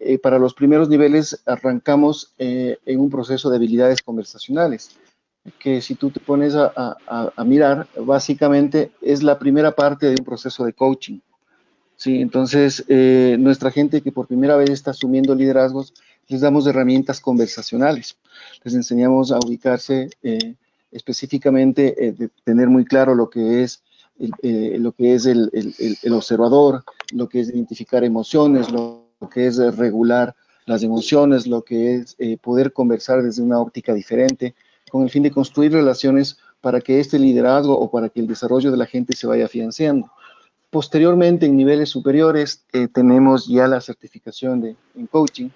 eh, 0.00 0.18
para 0.18 0.38
los 0.38 0.54
primeros 0.54 0.88
niveles 0.88 1.42
arrancamos 1.46 2.34
eh, 2.38 2.78
en 2.84 3.00
un 3.00 3.10
proceso 3.10 3.50
de 3.50 3.56
habilidades 3.56 4.02
conversacionales, 4.02 4.96
que 5.58 5.80
si 5.80 5.94
tú 5.94 6.10
te 6.10 6.18
pones 6.18 6.54
a, 6.56 6.96
mirar, 7.44 7.86
básicamente 8.00 8.90
es 9.00 9.22
la 9.22 9.38
primera 9.38 9.72
parte 9.72 10.06
de 10.06 10.16
un 10.18 10.24
proceso 10.24 10.64
de 10.64 10.72
coaching. 10.72 11.20
¿sí? 11.94 12.20
Entonces, 12.20 12.84
nuestra 13.38 13.70
gente 13.70 14.00
que 14.00 14.10
por 14.10 14.26
primera 14.26 14.56
vez 14.56 14.70
está 14.70 14.90
asumiendo 14.90 15.36
liderazgos, 15.36 15.94
les 16.26 16.40
damos 16.40 16.66
herramientas 16.66 17.20
conversacionales. 17.20 18.16
Les 18.64 18.74
enseñamos 18.74 19.30
a 19.30 19.38
ubicarse 19.38 20.10
específicamente, 20.90 21.94
de 22.18 22.28
tener 22.42 22.68
muy 22.68 22.84
claro 22.84 23.14
lo 23.14 23.30
que 23.30 23.62
es 23.62 23.84
lo 24.18 24.92
que 24.92 25.14
es 25.14 25.26
el, 25.26 25.48
el, 26.02 26.12
observador, 26.12 26.82
lo 27.12 27.28
que 27.28 27.38
es 27.38 27.50
identificar 27.50 28.02
emociones, 28.02 28.68
lo 28.72 29.05
que 29.30 29.46
es 29.46 29.56
regular 29.76 30.34
las 30.66 30.82
emociones, 30.82 31.46
lo 31.46 31.62
que 31.62 31.96
es 31.96 32.16
eh, 32.18 32.36
poder 32.38 32.72
conversar 32.72 33.22
desde 33.22 33.42
una 33.42 33.60
óptica 33.60 33.94
diferente, 33.94 34.54
con 34.90 35.02
el 35.02 35.10
fin 35.10 35.22
de 35.22 35.30
construir 35.30 35.72
relaciones 35.72 36.38
para 36.60 36.80
que 36.80 37.00
este 37.00 37.18
liderazgo 37.18 37.78
o 37.78 37.90
para 37.90 38.08
que 38.08 38.20
el 38.20 38.26
desarrollo 38.26 38.70
de 38.70 38.76
la 38.76 38.86
gente 38.86 39.16
se 39.16 39.26
vaya 39.26 39.48
financiando. 39.48 40.10
Posteriormente, 40.70 41.46
en 41.46 41.56
niveles 41.56 41.88
superiores, 41.88 42.64
eh, 42.72 42.88
tenemos 42.88 43.46
ya 43.46 43.68
la 43.68 43.80
certificación 43.80 44.60
de, 44.60 44.76
en 44.96 45.06
coaching, 45.06 45.48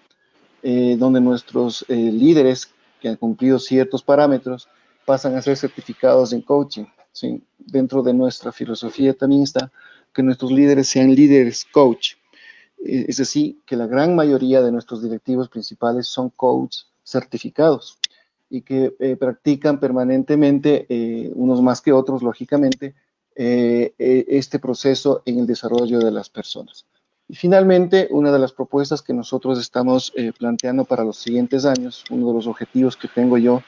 eh, 0.62 0.97
donde 0.99 1.21
nuestros 1.21 1.85
líderes 1.88 2.71
que 3.00 3.09
han 3.09 3.17
cumplido 3.17 3.59
ciertos 3.59 4.02
parámetros 4.02 4.69
pasan 5.05 5.35
a 5.35 5.43
ser 5.43 5.57
certificados 5.57 6.33
en 6.33 6.43
coaching. 6.43 6.85
Dentro 7.59 8.02
de 8.02 8.14
nuestra 8.14 8.52
filosofía 8.52 9.14
también 9.14 9.43
está 9.43 9.73
que 10.14 10.23
nuestros 10.23 10.50
líderes 10.50 10.88
sean 10.88 11.14
líderes 11.14 11.64
coach, 11.64 12.14
eh, 12.14 12.20
es 12.85 13.17
decir, 13.17 13.59
que 13.67 13.77
la 13.77 13.87
gran 13.87 14.15
mayoría 14.15 14.63
de 14.63 14.73
nuestros 14.73 15.03
directivos 15.03 15.49
principales 15.49 16.07
son 16.07 16.31
coaches 16.31 16.87
certificados 17.05 17.99
y 18.49 18.63
que 18.63 18.95
eh, 18.99 19.17
practican 19.17 19.79
permanentemente, 19.79 20.87
eh, 20.89 21.31
unos 21.35 21.63
más 21.63 21.81
que 21.81 21.93
otros, 21.93 22.23
lógicamente, 22.23 22.95
este 23.37 24.59
proceso 24.59 25.23
en 25.25 25.39
el 25.39 25.47
desarrollo 25.47 26.01
de 26.01 26.11
las 26.11 26.29
personas. 26.29 26.85
Y 27.27 27.37
finalmente, 27.37 28.07
una 28.11 28.31
de 28.31 28.39
las 28.39 28.53
propuestas 28.53 29.01
que 29.01 29.15
nosotros 29.15 29.59
estamos 29.59 30.13
planteando 30.39 30.85
para 30.85 31.05
los 31.05 31.17
siguientes 31.17 31.65
años, 31.65 32.05
uno 32.11 32.27
de 32.29 32.35
los 32.35 32.47
objetivos 32.47 32.99
que 32.99 33.09
tengo 33.09 33.39
yo 33.39 33.63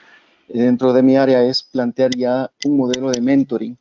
dentro 0.48 0.92
de 0.92 1.02
mi 1.02 1.16
área 1.16 1.42
es 1.42 1.62
plantear 1.62 2.10
ya 2.14 2.50
un 2.66 2.76
modelo 2.76 3.10
de 3.10 3.22
mentoring, 3.22 3.78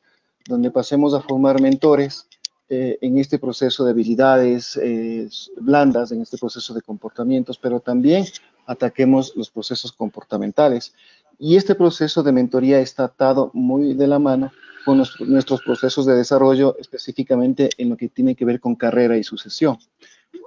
donde 0.48 0.72
pasemos 0.72 1.14
a 1.14 1.22
formar 1.22 1.62
mentores 1.62 2.28
eh, 2.74 2.98
en 3.02 3.18
este 3.18 3.38
proceso 3.38 3.84
de 3.84 3.92
habilidades 3.92 4.80
eh, 4.82 5.28
blandas, 5.60 6.14
en 6.14 6.22
este 6.22 6.38
proceso 6.38 6.74
de 6.74 6.82
comportamientos, 6.82 7.58
pero 7.58 7.82
también 7.82 8.24
ataquemos 8.66 9.34
los 9.36 9.50
procesos 9.50 9.92
comportamentales. 9.92 10.94
Y 11.38 11.58
este 11.58 11.76
proceso 11.76 12.24
de 12.24 12.32
mentoría 12.32 12.80
está 12.80 13.04
atado 13.04 13.52
muy 13.54 13.94
de 13.94 14.08
la 14.08 14.20
mano 14.20 14.54
con 14.86 15.04
nuestros 15.20 15.62
procesos 15.64 16.06
de 16.06 16.16
desarrollo, 16.16 16.78
específicamente 16.80 17.72
en 17.78 17.90
lo 17.90 17.98
que 17.98 18.08
tiene 18.08 18.36
que 18.36 18.46
ver 18.46 18.62
con 18.62 18.76
carrera 18.76 19.18
y 19.18 19.24
sucesión. 19.26 19.78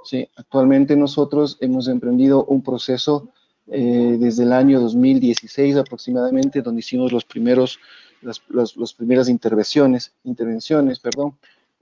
Sí, 0.02 0.26
actualmente 0.36 0.96
nosotros 0.96 1.58
hemos 1.60 1.88
emprendido 1.88 2.46
un 2.46 2.62
proceso 2.62 3.28
eh, 3.66 4.16
desde 4.18 4.44
el 4.44 4.54
año 4.54 4.80
2016 4.80 5.76
aproximadamente, 5.76 6.62
donde 6.62 6.80
hicimos 6.80 7.12
los 7.12 7.26
primeros, 7.26 7.78
las, 8.22 8.40
primeras 8.94 9.28
intervenciones, 9.28 10.14
intervenciones 10.24 11.00
perdón, 11.00 11.36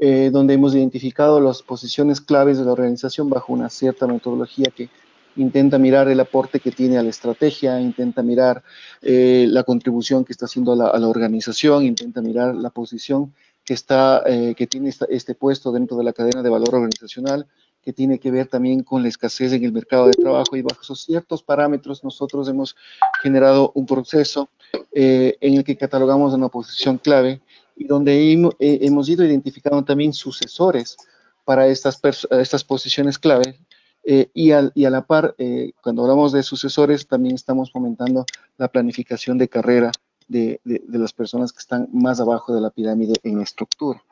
eh, 0.05 0.31
donde 0.33 0.55
hemos 0.55 0.75
identificado 0.75 1.41
las 1.41 1.63
posiciones 1.63 2.21
claves 2.21 2.59
de 2.59 2.65
la 2.65 2.73
organización 2.73 3.31
bajo 3.31 3.53
una 3.53 3.71
cierta 3.71 4.09
metodología 4.09 4.67
que 4.75 4.89
intenta 5.37 5.79
mirar 5.79 6.09
el 6.09 6.19
aporte 6.19 6.59
que 6.59 6.73
tiene 6.73 6.99
a 6.99 7.05
la 7.05 7.11
estrategia, 7.11 7.81
intenta 7.81 8.21
mirar 8.21 8.65
eh, 9.01 9.47
la 9.49 9.63
contribución 9.63 10.25
que 10.25 10.33
está 10.33 10.47
haciendo 10.47 10.73
a 10.73 10.99
la, 10.99 11.09
organización, 11.09 11.85
intenta 11.85 12.21
mirar 12.21 12.53
la 12.55 12.71
posición 12.71 13.33
que, 13.65 13.75
está, 13.75 14.25
que 14.57 14.67
tiene 14.67 14.93
este 15.09 15.35
puesto 15.37 15.71
dentro 15.71 15.97
de 15.97 16.03
la 16.03 16.13
cadena 16.13 16.43
de 16.43 16.51
valor 16.51 16.75
organizacional, 16.75 17.47
que 17.83 17.93
tiene 17.93 18.19
que 18.19 18.31
ver 18.31 18.47
también 18.47 18.83
con 18.83 19.03
la 19.03 19.09
escasez 19.09 19.53
en 19.53 19.65
el 19.65 19.73
mercado 19.73 20.07
de 20.07 20.13
trabajo. 20.13 20.57
Y 20.57 20.63
bajo 20.63 20.83
esos 20.83 21.03
ciertos 21.03 21.43
parámetros 21.43 22.03
nosotros 22.05 22.49
hemos 22.49 22.77
generado 23.23 23.73
un 23.75 23.87
proceso 23.87 24.49
eh, 24.93 25.37
en 25.41 25.55
el 25.55 25.65
que 25.65 25.77
catalogamos 25.77 26.33
una 26.33 26.49
posición 26.49 26.99
clave 26.99 27.41
y 27.77 27.87
donde 27.87 28.33
eh, 28.33 28.79
hemos 28.83 29.09
ido 29.09 29.25
identificando 29.25 29.85
también 29.85 30.13
sucesores 30.13 30.97
para 31.45 31.67
estas, 31.67 32.01
estas 32.31 32.65
posiciones 32.65 33.19
clave 33.19 33.59
eh, 34.05 34.31
y, 34.35 34.53
a 34.53 34.71
la 34.75 35.07
par, 35.07 35.35
cuando 35.81 36.03
hablamos 36.03 36.33
de 36.33 36.43
sucesores, 36.43 37.07
también 37.07 37.35
estamos 37.35 37.71
fomentando 37.71 38.25
la 38.59 38.69
planificación 38.69 39.39
de 39.39 39.49
carrera 39.49 39.93
de, 40.29 40.61
de 40.65 40.99
las 40.99 41.13
personas 41.13 41.53
que 41.53 41.59
están 41.59 41.89
más 41.93 42.21
abajo 42.21 42.55
de 42.55 42.61
la 42.61 42.71
pirámide 42.71 43.15
en 43.23 43.41
estructura. 43.41 44.03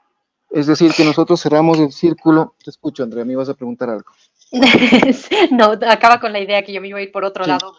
Es 0.50 0.67
decir, 0.67 0.93
que 0.93 1.05
nosotros 1.05 1.40
cerramos 1.40 1.79
el 1.79 1.93
círculo. 1.93 2.55
Te 2.62 2.71
escucho, 2.71 3.05
Andrea, 3.05 3.25
me 3.25 3.33
ibas 3.33 3.49
a 3.49 3.55
preguntar 3.55 3.88
algo. 3.88 4.11
no, 5.52 5.73
acaba 5.88 6.19
con 6.19 6.33
la 6.33 6.40
idea 6.40 6.62
que 6.62 6.73
yo 6.73 6.81
me 6.81 6.88
iba 6.88 6.99
a 6.99 7.02
ir 7.02 7.12
por 7.12 7.25
otro 7.25 7.47
lado. 7.47 7.76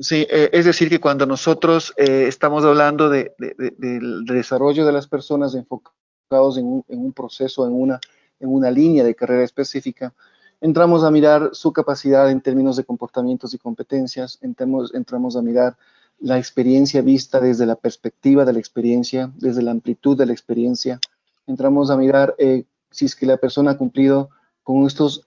Sí, 0.00 0.26
eh, 0.30 0.50
es 0.52 0.64
decir, 0.64 0.88
que 0.88 1.00
cuando 1.00 1.26
nosotros 1.26 1.92
eh, 1.96 2.26
estamos 2.28 2.64
hablando 2.64 3.08
de, 3.08 3.34
del 3.38 4.24
desarrollo 4.24 4.86
de 4.86 4.92
las 4.92 5.08
personas 5.08 5.56
enfocados 5.56 6.56
en 6.56 6.84
un, 6.86 7.12
proceso, 7.12 7.66
en 7.66 7.72
una, 7.72 7.98
en 8.38 8.48
una 8.48 8.70
línea 8.70 9.02
de 9.02 9.16
carrera 9.16 9.42
específica, 9.42 10.14
entramos 10.60 11.02
a 11.02 11.10
mirar 11.10 11.50
su 11.52 11.72
capacidad 11.72 12.30
en 12.30 12.40
términos 12.40 12.76
de 12.76 12.84
comportamientos 12.84 13.54
y 13.54 13.58
competencias, 13.58 14.38
entramos, 14.40 14.94
entramos 14.94 15.34
a 15.34 15.42
mirar 15.42 15.76
la 16.20 16.38
experiencia 16.38 17.02
vista 17.02 17.40
desde 17.40 17.66
la 17.66 17.74
perspectiva 17.74 18.44
de 18.44 18.52
la 18.52 18.60
experiencia, 18.60 19.32
desde 19.36 19.62
la 19.62 19.72
amplitud 19.72 20.16
de 20.16 20.26
la 20.26 20.32
experiencia, 20.32 21.00
entramos 21.48 21.90
a 21.90 21.96
mirar 21.96 22.36
eh, 22.38 22.66
si 22.92 23.06
es 23.06 23.16
que 23.16 23.26
la 23.26 23.36
persona 23.36 23.72
ha 23.72 23.76
cumplido 23.76 24.30
con, 24.62 24.86
estos, 24.86 25.24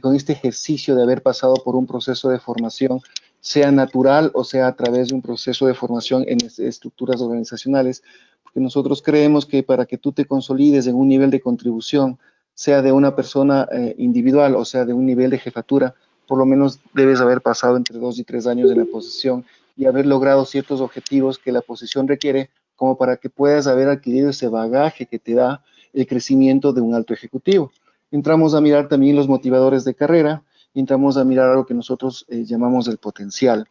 con 0.00 0.14
este 0.14 0.32
ejercicio 0.32 0.94
de 0.94 1.02
haber 1.02 1.22
pasado 1.22 1.54
por 1.54 1.74
un 1.74 1.86
proceso 1.86 2.28
de 2.28 2.38
formación, 2.38 3.00
sea 3.40 3.70
natural 3.72 4.30
o 4.34 4.44
sea 4.44 4.66
a 4.66 4.76
través 4.76 5.08
de 5.08 5.14
un 5.14 5.22
proceso 5.22 5.66
de 5.66 5.74
formación 5.74 6.24
en 6.28 6.38
estructuras 6.58 7.20
organizacionales, 7.20 8.02
porque 8.42 8.60
nosotros 8.60 9.02
creemos 9.02 9.46
que 9.46 9.62
para 9.62 9.86
que 9.86 9.98
tú 9.98 10.12
te 10.12 10.24
consolides 10.24 10.86
en 10.86 10.96
un 10.96 11.08
nivel 11.08 11.30
de 11.30 11.40
contribución, 11.40 12.18
sea 12.54 12.82
de 12.82 12.92
una 12.92 13.16
persona 13.16 13.66
eh, 13.72 13.94
individual 13.98 14.54
o 14.56 14.64
sea 14.64 14.84
de 14.84 14.92
un 14.92 15.06
nivel 15.06 15.30
de 15.30 15.38
jefatura, 15.38 15.94
por 16.26 16.38
lo 16.38 16.46
menos 16.46 16.80
debes 16.94 17.20
haber 17.20 17.40
pasado 17.40 17.76
entre 17.76 17.98
dos 17.98 18.18
y 18.18 18.24
tres 18.24 18.46
años 18.46 18.70
en 18.70 18.78
la 18.78 18.84
posición 18.84 19.44
y 19.76 19.86
haber 19.86 20.06
logrado 20.06 20.44
ciertos 20.44 20.80
objetivos 20.80 21.38
que 21.38 21.52
la 21.52 21.62
posición 21.62 22.06
requiere 22.06 22.50
como 22.76 22.96
para 22.96 23.16
que 23.16 23.30
puedas 23.30 23.66
haber 23.66 23.88
adquirido 23.88 24.30
ese 24.30 24.48
bagaje 24.48 25.06
que 25.06 25.18
te 25.18 25.34
da 25.34 25.62
el 25.92 26.06
crecimiento 26.06 26.72
de 26.72 26.80
un 26.80 26.94
alto 26.94 27.14
ejecutivo. 27.14 27.72
Entramos 28.10 28.54
a 28.54 28.60
mirar 28.60 28.88
también 28.88 29.16
los 29.16 29.28
motivadores 29.28 29.84
de 29.84 29.94
carrera, 29.94 30.42
entramos 30.74 31.16
a 31.16 31.24
mirar 31.24 31.50
algo 31.50 31.66
que 31.66 31.74
nosotros 31.74 32.24
eh, 32.28 32.44
llamamos 32.44 32.88
el 32.88 32.98
potencial, 32.98 33.66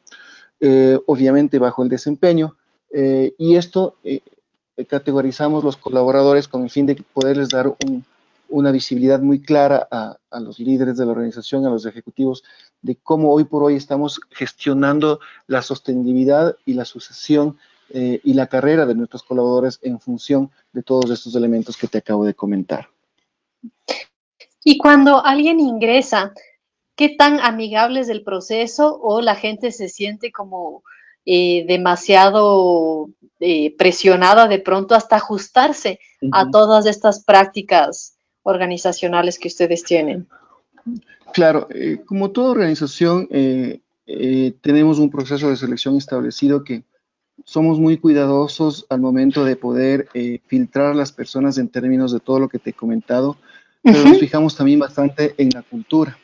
eh, 0.59 0.99
obviamente 1.07 1.59
bajo 1.59 1.83
el 1.83 1.89
desempeño, 1.89 2.55
eh, 2.91 3.33
y 3.37 3.55
esto 3.55 3.95
categorizamos 4.87 5.63
los 5.63 5.77
colaboradores 5.77 6.47
con 6.47 6.63
el 6.63 6.69
fin 6.69 6.85
de 6.85 6.95
poderles 7.13 7.49
dar 7.49 7.75
una 8.47 8.71
visibilidad 8.71 9.19
muy 9.19 9.41
clara 9.41 9.87
a, 9.91 10.17
a, 10.31 10.39
los 10.39 10.57
líderes 10.57 10.97
de 10.97 11.05
la 11.05 11.11
organización, 11.11 11.65
a 11.65 11.69
los 11.69 11.85
ejecutivos, 11.85 12.43
de 12.81 12.95
cómo 12.95 13.31
hoy 13.33 13.43
por 13.43 13.61
hoy 13.63 13.75
estamos 13.75 14.21
gestionando 14.31 15.19
la 15.47 15.61
sostenibilidad 15.61 16.55
y 16.65 16.73
la 16.73 16.85
sucesión 16.85 17.57
eh, 17.91 18.21
y 18.23 18.35
la 18.35 18.45
carrera 18.45 18.85
de 18.85 18.93
nuestros 18.93 19.23
colaboradores 19.23 19.79
en 19.81 19.99
función 19.99 20.51
de 20.73 20.83
todos 20.83 21.09
estos 21.09 21.33
elementos 21.35 21.75
que 21.75 21.87
te 21.87 21.97
acabo 21.97 22.23
de 22.23 22.35
comentar. 22.35 22.87
Y 24.63 24.77
cuando 24.77 25.25
alguien 25.25 25.59
ingresa, 25.59 26.33
¿qué 26.99 27.07
tan 27.07 27.39
amigable 27.39 28.01
es 28.01 28.09
el 28.09 28.23
proceso 28.23 28.99
o 29.01 29.21
la 29.21 29.35
gente 29.35 29.71
se 29.71 29.87
siente 29.87 30.33
como 30.33 30.83
eh, 31.25 31.65
demasiado 31.65 33.09
eh, 33.39 33.73
presionada 33.77 34.49
de 34.49 34.59
pronto 34.59 34.95
hasta 34.95 35.15
ajustarse 35.15 36.01
a 36.33 36.51
todas 36.51 36.85
estas 36.85 37.23
prácticas 37.23 38.17
organizacionales 38.43 39.39
que 39.39 39.47
ustedes 39.47 39.85
tienen? 39.85 40.27
Claro, 41.33 41.69
como 42.05 42.31
toda 42.31 42.51
organización, 42.51 43.29
tenemos 44.61 44.99
un 44.99 45.09
proceso 45.09 45.49
de 45.49 45.55
selección 45.55 45.95
establecido 45.95 46.65
que 46.65 46.83
somos 47.45 47.79
muy 47.79 47.97
cuidadosos 47.97 48.85
al 48.89 49.01
momento 49.01 49.43
de 49.43 49.55
poder 49.55 50.07
eh, 50.13 50.39
filtrar 50.45 50.91
a 50.91 50.93
las 50.93 51.11
personas 51.11 51.57
en 51.57 51.69
términos 51.69 52.11
de 52.11 52.19
todo 52.19 52.39
lo 52.39 52.49
que 52.49 52.59
te 52.59 52.71
he 52.71 52.73
comentado, 52.73 53.37
pero 53.81 54.03
nos 54.03 54.19
fijamos 54.19 54.55
también 54.55 54.77
bastante 54.77 55.33
en 55.39 55.49
la 55.49 55.63
cultura, 55.63 56.17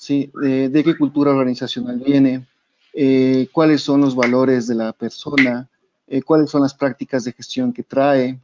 ¿sí? 0.00 0.32
De, 0.34 0.82
qué 0.82 0.96
cultura 0.96 1.30
organizacional 1.30 1.98
viene, 1.98 2.46
eh, 2.94 3.48
cuáles 3.52 3.82
son 3.82 4.00
los 4.00 4.16
valores 4.16 4.66
de 4.66 4.74
la 4.74 4.94
persona, 4.94 5.68
eh, 6.06 6.22
cuáles 6.22 6.50
son 6.50 6.62
las 6.62 6.72
prácticas 6.72 7.24
de 7.24 7.32
gestión 7.32 7.72
que 7.72 7.82
trae, 7.82 8.40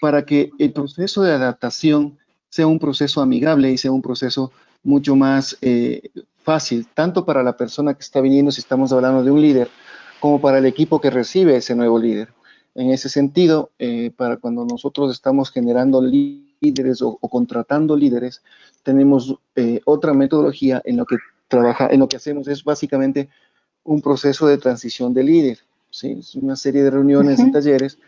para 0.00 0.24
que 0.24 0.50
el 0.58 0.72
proceso 0.72 1.22
de 1.22 1.32
adaptación 1.32 2.18
sea 2.48 2.66
un 2.66 2.80
proceso 2.80 3.20
amigable 3.20 3.70
y 3.70 3.78
sea 3.78 3.92
un 3.92 4.02
proceso 4.02 4.50
mucho 4.82 5.14
más 5.14 5.56
fácil, 6.42 6.88
tanto 6.94 7.24
para 7.24 7.44
la 7.44 7.56
persona 7.56 7.94
que 7.94 8.00
está 8.00 8.20
viniendo, 8.20 8.50
si 8.50 8.60
estamos 8.60 8.92
hablando 8.92 9.22
de 9.22 9.30
un 9.30 9.40
líder, 9.40 9.68
como 10.18 10.40
para 10.40 10.58
el 10.58 10.66
equipo 10.66 11.00
que 11.00 11.10
recibe 11.10 11.56
ese 11.56 11.76
nuevo 11.76 11.98
líder. 11.98 12.30
En 12.76 12.90
ese 12.90 13.08
sentido, 13.08 13.70
eh, 13.78 14.10
para 14.14 14.36
cuando 14.36 14.66
nosotros 14.66 15.10
estamos 15.10 15.50
generando 15.50 16.02
líderes 16.02 17.00
o, 17.00 17.16
contratando 17.16 17.96
líderes, 17.96 18.42
tenemos 18.86 19.34
eh, 19.56 19.80
otra 19.84 20.14
metodología 20.14 20.80
en 20.84 20.96
lo 20.98 21.04
que 21.04 21.16
trabaja, 21.48 21.88
en 21.90 21.98
lo 21.98 22.06
que 22.06 22.18
hacemos 22.18 22.46
es 22.46 22.62
básicamente 22.62 23.28
un 23.82 24.00
proceso 24.00 24.46
de 24.46 24.58
transición 24.58 25.12
de 25.12 25.24
líder, 25.24 25.58
¿sí? 25.90 26.12
Es 26.20 26.36
una 26.36 26.54
serie 26.54 26.84
de 26.84 26.92
reuniones 26.92 27.40
y 27.40 27.50
talleres 27.50 27.98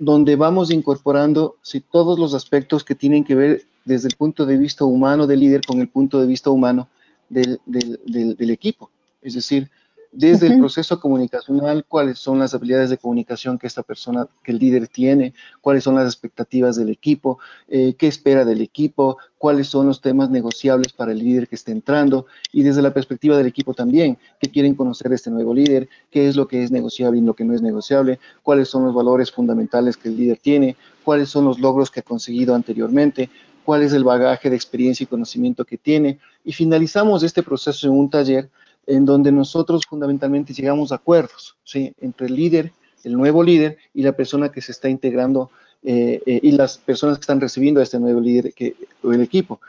donde 0.00 0.34
vamos 0.34 0.72
incorporando 0.72 1.58
¿sí? 1.62 1.80
todos 1.80 2.18
los 2.18 2.34
aspectos 2.34 2.82
que 2.82 2.96
tienen 2.96 3.22
que 3.22 3.36
ver 3.36 3.62
desde 3.84 4.08
el 4.08 4.16
punto 4.16 4.44
de 4.46 4.58
vista 4.58 4.84
humano 4.84 5.28
del 5.28 5.38
líder 5.40 5.60
con 5.64 5.80
el 5.80 5.88
punto 5.88 6.20
de 6.20 6.26
vista 6.26 6.50
humano 6.50 6.88
del, 7.28 7.60
del, 7.64 8.36
del 8.36 8.50
equipo. 8.50 8.90
Es 9.22 9.34
decir, 9.34 9.70
desde 10.16 10.46
el 10.46 10.58
proceso 10.58 10.98
comunicacional, 10.98 11.84
cuáles 11.86 12.18
son 12.18 12.38
las 12.38 12.54
habilidades 12.54 12.88
de 12.88 12.96
comunicación 12.96 13.58
que 13.58 13.66
esta 13.66 13.82
persona, 13.82 14.26
que 14.42 14.52
el 14.52 14.58
líder 14.58 14.88
tiene, 14.88 15.34
cuáles 15.60 15.84
son 15.84 15.94
las 15.94 16.06
expectativas 16.06 16.76
del 16.76 16.88
equipo, 16.88 17.38
eh, 17.68 17.94
qué 17.98 18.06
espera 18.06 18.44
del 18.44 18.62
equipo, 18.62 19.18
cuáles 19.36 19.68
son 19.68 19.86
los 19.86 20.00
temas 20.00 20.30
negociables 20.30 20.92
para 20.94 21.12
el 21.12 21.18
líder 21.18 21.48
que 21.48 21.56
esté 21.56 21.72
entrando 21.72 22.26
y 22.50 22.62
desde 22.62 22.80
la 22.80 22.94
perspectiva 22.94 23.36
del 23.36 23.46
equipo 23.46 23.74
también, 23.74 24.16
qué 24.40 24.50
quieren 24.50 24.74
conocer 24.74 25.10
de 25.10 25.16
este 25.16 25.30
nuevo 25.30 25.52
líder, 25.52 25.88
qué 26.10 26.28
es 26.28 26.36
lo 26.36 26.48
que 26.48 26.64
es 26.64 26.70
negociable 26.70 27.18
y 27.18 27.22
lo 27.22 27.34
que 27.34 27.44
no 27.44 27.54
es 27.54 27.60
negociable, 27.60 28.18
cuáles 28.42 28.68
son 28.68 28.86
los 28.86 28.94
valores 28.94 29.30
fundamentales 29.30 29.98
que 29.98 30.08
el 30.08 30.16
líder 30.16 30.38
tiene, 30.38 30.76
cuáles 31.04 31.28
son 31.28 31.44
los 31.44 31.60
logros 31.60 31.90
que 31.90 32.00
ha 32.00 32.02
conseguido 32.02 32.54
anteriormente, 32.54 33.28
cuál 33.64 33.82
es 33.82 33.92
el 33.92 34.04
bagaje 34.04 34.48
de 34.48 34.56
experiencia 34.56 35.04
y 35.04 35.08
conocimiento 35.08 35.64
que 35.64 35.76
tiene. 35.76 36.18
Y 36.44 36.52
finalizamos 36.52 37.22
este 37.22 37.42
proceso 37.42 37.86
en 37.88 37.92
un 37.92 38.08
taller 38.08 38.48
en 38.86 39.04
donde 39.04 39.32
nosotros 39.32 39.82
fundamentalmente 39.88 40.52
llegamos 40.52 40.92
a 40.92 40.96
acuerdos 40.96 41.56
¿sí? 41.64 41.92
entre 42.00 42.26
el 42.26 42.34
líder, 42.34 42.72
el 43.04 43.14
nuevo 43.14 43.42
líder 43.42 43.78
y 43.94 44.02
la 44.02 44.12
persona 44.12 44.50
que 44.50 44.60
se 44.60 44.72
está 44.72 44.88
integrando 44.88 45.50
eh, 45.82 46.20
eh, 46.26 46.40
y 46.42 46.52
las 46.52 46.78
personas 46.78 47.18
que 47.18 47.22
están 47.22 47.40
recibiendo 47.40 47.80
a 47.80 47.82
este 47.82 48.00
nuevo 48.00 48.20
líder 48.20 48.52
que, 48.52 48.74
o 49.02 49.12
el 49.12 49.20
equipo. 49.20 49.60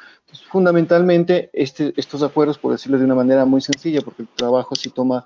fundamentalmente, 0.50 1.50
este, 1.54 1.94
estos 1.96 2.24
acuerdos, 2.24 2.58
por 2.58 2.72
decirlo 2.72 2.98
de 2.98 3.06
una 3.06 3.16
manera 3.16 3.46
muy 3.46 3.62
sencilla, 3.62 4.02
porque 4.02 4.24
el 4.24 4.28
trabajo 4.30 4.76
sí 4.76 4.90
toma 4.90 5.26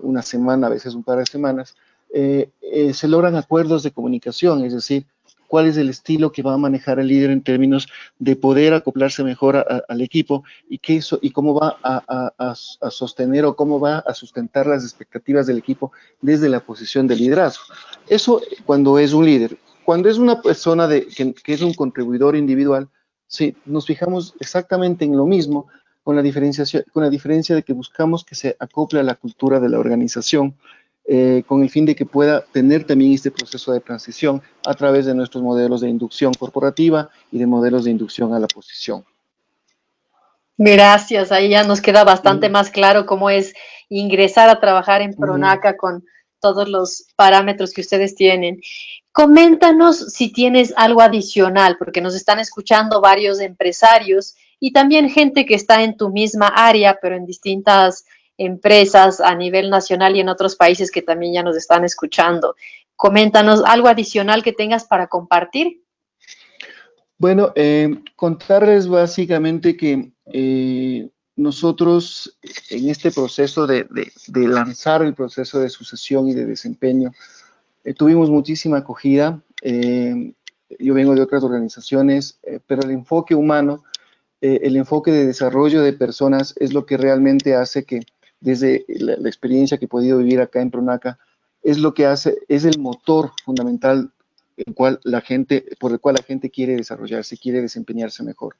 una 0.00 0.22
semana, 0.22 0.66
a 0.66 0.70
veces 0.70 0.94
un 0.94 1.04
par 1.04 1.18
de 1.18 1.26
semanas, 1.26 1.76
eh, 2.12 2.50
se 2.92 3.08
logran 3.08 3.36
acuerdos 3.36 3.82
de 3.82 3.92
comunicación, 3.92 4.64
es 4.64 4.74
decir, 4.74 5.06
cuál 5.52 5.66
es 5.66 5.76
el 5.76 5.90
estilo 5.90 6.32
que 6.32 6.40
va 6.40 6.54
a 6.54 6.56
manejar 6.56 6.98
el 6.98 7.08
líder 7.08 7.30
en 7.30 7.42
términos 7.42 7.86
de 8.18 8.36
poder 8.36 8.72
acoplarse 8.72 9.22
mejor 9.22 9.66
al 9.86 10.00
equipo 10.00 10.44
y, 10.66 10.78
qué 10.78 10.96
eso, 10.96 11.18
y 11.20 11.30
cómo 11.30 11.52
va 11.52 11.76
a, 11.82 12.54
sostener 12.90 13.44
o 13.44 13.54
cómo 13.54 13.78
va 13.78 13.98
a 13.98 14.14
sustentar 14.14 14.66
las 14.66 14.82
expectativas 14.82 15.46
del 15.46 15.58
equipo 15.58 15.92
desde 16.22 16.48
la 16.48 16.60
posición 16.60 17.06
de 17.06 17.16
liderazgo. 17.16 17.64
Eso 18.08 18.40
cuando 18.64 18.98
es 18.98 19.12
un 19.12 19.26
líder. 19.26 19.58
Cuando 19.84 20.08
es 20.08 20.16
una 20.16 20.40
persona 20.40 20.88
de, 20.88 21.06
que, 21.06 21.34
que 21.34 21.52
es 21.52 21.60
un 21.60 21.74
contribuidor 21.74 22.34
individual, 22.34 22.88
sí, 23.26 23.54
nos 23.66 23.84
fijamos 23.84 24.34
exactamente 24.40 25.04
en 25.04 25.18
lo 25.18 25.26
mismo, 25.26 25.66
con 26.02 26.16
la, 26.16 26.22
diferenciación, 26.22 26.84
con 26.94 27.02
la 27.02 27.10
diferencia 27.10 27.54
de 27.54 27.62
que 27.62 27.74
buscamos 27.74 28.24
que 28.24 28.36
se 28.36 28.56
acople 28.58 29.00
a 29.00 29.02
la 29.02 29.16
cultura 29.16 29.60
de 29.60 29.68
la 29.68 29.78
organización, 29.78 30.56
eh, 31.04 31.42
con 31.46 31.62
el 31.62 31.70
fin 31.70 31.84
de 31.84 31.96
que 31.96 32.06
pueda 32.06 32.44
tener 32.52 32.84
también 32.84 33.12
este 33.12 33.30
proceso 33.30 33.72
de 33.72 33.80
transición 33.80 34.40
a 34.64 34.74
través 34.74 35.04
de 35.04 35.14
nuestros 35.14 35.42
modelos 35.42 35.80
de 35.80 35.88
inducción 35.88 36.32
corporativa 36.32 37.10
y 37.32 37.38
de 37.38 37.46
modelos 37.46 37.84
de 37.84 37.90
inducción 37.90 38.32
a 38.34 38.38
la 38.38 38.46
posición. 38.46 39.04
Gracias, 40.56 41.32
ahí 41.32 41.48
ya 41.48 41.64
nos 41.64 41.80
queda 41.80 42.04
bastante 42.04 42.48
más 42.48 42.70
claro 42.70 43.04
cómo 43.04 43.30
es 43.30 43.52
ingresar 43.88 44.48
a 44.48 44.60
trabajar 44.60 45.02
en 45.02 45.14
Pronaca 45.14 45.76
con 45.76 46.04
todos 46.40 46.68
los 46.68 47.06
parámetros 47.16 47.72
que 47.72 47.80
ustedes 47.80 48.14
tienen. 48.14 48.60
Coméntanos 49.10 50.12
si 50.12 50.32
tienes 50.32 50.72
algo 50.76 51.00
adicional, 51.00 51.76
porque 51.78 52.00
nos 52.00 52.14
están 52.14 52.38
escuchando 52.38 53.00
varios 53.00 53.40
empresarios 53.40 54.36
y 54.60 54.72
también 54.72 55.10
gente 55.10 55.46
que 55.46 55.54
está 55.54 55.82
en 55.82 55.96
tu 55.96 56.10
misma 56.10 56.46
área, 56.46 56.98
pero 57.02 57.16
en 57.16 57.26
distintas 57.26 58.04
empresas 58.38 59.20
a 59.20 59.34
nivel 59.34 59.70
nacional 59.70 60.16
y 60.16 60.20
en 60.20 60.28
otros 60.28 60.56
países 60.56 60.90
que 60.90 61.02
también 61.02 61.34
ya 61.34 61.42
nos 61.42 61.56
están 61.56 61.84
escuchando. 61.84 62.56
Coméntanos 62.96 63.62
algo 63.64 63.88
adicional 63.88 64.42
que 64.42 64.52
tengas 64.52 64.84
para 64.84 65.06
compartir. 65.06 65.82
Bueno, 67.18 67.52
eh, 67.54 68.00
contarles 68.16 68.88
básicamente 68.88 69.76
que 69.76 70.10
eh, 70.26 71.08
nosotros 71.36 72.36
en 72.70 72.88
este 72.88 73.12
proceso 73.12 73.66
de, 73.66 73.86
lanzar 74.34 75.02
el 75.02 75.14
proceso 75.14 75.60
de 75.60 75.68
sucesión 75.68 76.28
y 76.28 76.34
de 76.34 76.46
desempeño, 76.46 77.12
eh, 77.84 77.94
tuvimos 77.94 78.28
muchísima 78.28 78.78
acogida. 78.78 79.40
yo 79.62 80.94
vengo 80.94 81.14
de 81.14 81.22
otras 81.22 81.44
organizaciones, 81.44 82.40
pero 82.66 82.82
el 82.82 82.90
enfoque 82.90 83.34
humano 83.34 83.84
el 84.40 84.76
enfoque 84.76 85.12
de 85.12 85.24
desarrollo 85.24 85.82
de 85.82 85.92
personas 85.92 86.54
es 86.58 86.72
lo 86.72 86.84
que 86.84 86.96
realmente 86.96 87.54
hace 87.54 87.84
que, 87.84 88.00
desde 88.42 88.84
la, 88.88 89.14
experiencia 89.28 89.78
que 89.78 89.86
he 89.86 89.88
podido 89.88 90.18
vivir 90.18 90.40
acá 90.40 90.60
en 90.60 90.70
Pronaca, 90.70 91.18
es 91.62 91.78
lo 91.78 91.94
que 91.94 92.06
hace, 92.06 92.38
es 92.48 92.64
el 92.64 92.78
motor 92.78 93.32
fundamental 93.44 94.12
cual 94.74 95.00
la 95.04 95.20
gente, 95.20 95.64
por 95.78 95.92
el 95.92 96.00
cual 96.00 96.16
la 96.18 96.24
gente 96.24 96.50
quiere 96.50 96.76
desarrollarse, 96.76 97.38
quiere 97.38 97.60
desempeñarse 97.60 98.22
mejor. 98.22 98.56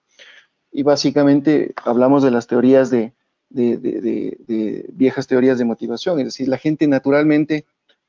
Y 0.70 0.82
básicamente 0.82 1.74
hablamos 1.84 2.22
de 2.22 2.30
las 2.30 2.46
teorías 2.46 2.90
de, 2.90 3.12
viejas 3.50 5.26
teorías 5.26 5.58
de 5.58 5.64
motivación, 5.64 6.18
es 6.18 6.26
decir, 6.26 6.48
la 6.48 6.58
gente 6.58 6.86
naturalmente 6.86 7.66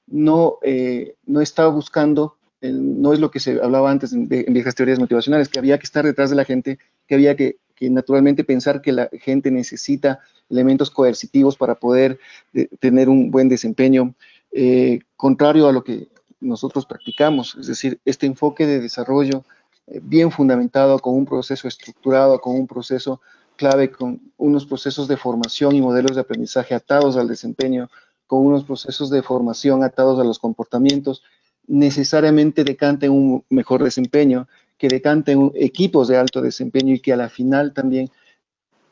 no, 0.07 0.57
eh, 0.63 1.15
no 1.25 1.41
está 1.41 1.67
buscando, 1.67 2.37
no 2.61 3.11
es 3.13 3.19
lo 3.19 3.29
que 3.29 3.39
se 3.39 3.59
hablaba 3.61 3.91
antes 3.91 4.13
en, 4.13 4.27
viejas 4.27 4.75
teorías 4.75 4.99
motivacionales, 4.99 5.49
que 5.49 5.59
había 5.59 5.77
que 5.77 5.85
estar 5.85 6.05
detrás 6.05 6.29
de 6.29 6.37
la 6.37 6.45
gente, 6.45 6.79
que 7.07 7.15
había 7.15 7.35
que 7.35 7.57
naturalmente 7.89 8.43
pensar 8.43 8.81
que 8.81 8.91
la 8.91 9.09
gente 9.19 9.51
necesita 9.51 10.19
elementos 10.49 10.89
coercitivos 10.91 11.57
para 11.57 11.75
poder 11.75 12.19
eh, 12.53 12.67
tener 12.79 13.09
un 13.09 13.31
buen 13.31 13.49
desempeño, 13.49 14.13
eh, 14.51 14.99
contrario 15.15 15.67
a 15.67 15.71
lo 15.71 15.83
que 15.83 16.07
nosotros 16.39 16.85
practicamos, 16.85 17.55
es 17.59 17.67
decir, 17.67 17.99
este 18.05 18.25
enfoque 18.25 18.67
de 18.67 18.79
desarrollo 18.79 19.43
eh, 19.87 19.99
bien 20.01 20.31
fundamentado, 20.31 20.99
con 20.99 21.15
un 21.15 21.25
proceso 21.25 21.67
estructurado, 21.67 22.39
con 22.39 22.55
un 22.55 22.67
proceso 22.67 23.21
clave, 23.55 23.91
con 23.91 24.19
unos 24.37 24.65
procesos 24.65 25.07
de 25.07 25.17
formación 25.17 25.75
y 25.75 25.81
modelos 25.81 26.15
de 26.15 26.21
aprendizaje 26.21 26.75
atados 26.75 27.17
al 27.17 27.27
desempeño, 27.27 27.89
con 28.27 28.45
unos 28.45 28.63
procesos 28.63 29.09
de 29.09 29.21
formación 29.21 29.83
atados 29.83 30.19
a 30.19 30.23
los 30.23 30.39
comportamientos, 30.39 31.23
necesariamente 31.67 32.63
decanta 32.63 33.09
un 33.09 33.43
mejor 33.49 33.83
desempeño 33.83 34.47
que 34.83 34.89
decanten 34.89 35.49
equipos 35.55 36.09
de 36.09 36.17
alto 36.17 36.41
desempeño 36.41 36.93
y 36.93 36.99
que 36.99 37.13
a 37.13 37.15
la 37.15 37.29
final 37.29 37.71
también 37.71 38.11